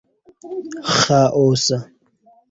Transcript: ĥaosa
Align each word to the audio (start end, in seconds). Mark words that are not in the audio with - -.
ĥaosa 0.99 1.77